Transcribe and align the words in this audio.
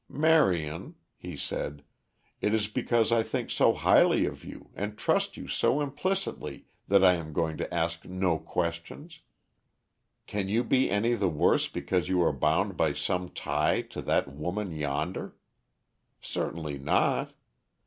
"Marion," 0.09 0.95
he 1.15 1.37
said, 1.37 1.83
"it 2.41 2.55
is 2.55 2.67
because 2.67 3.11
I 3.11 3.21
think 3.21 3.51
so 3.51 3.71
highly 3.73 4.25
of 4.25 4.43
you 4.43 4.71
and 4.73 4.97
trust 4.97 5.37
you 5.37 5.47
so 5.47 5.79
implicitly 5.79 6.65
that 6.87 7.03
I 7.03 7.13
am 7.13 7.33
going 7.33 7.55
to 7.57 7.71
ask 7.71 8.03
no 8.05 8.39
questions. 8.39 9.19
Can 10.25 10.49
you 10.49 10.63
be 10.63 10.89
any 10.89 11.13
the 11.13 11.29
worse 11.29 11.67
because 11.69 12.09
you 12.09 12.19
are 12.23 12.33
bound 12.33 12.75
by 12.75 12.93
some 12.93 13.29
tie 13.29 13.81
to 13.91 14.01
that 14.01 14.27
woman 14.27 14.71
yonder? 14.71 15.35
Certainly 16.19 16.79
not. 16.79 17.33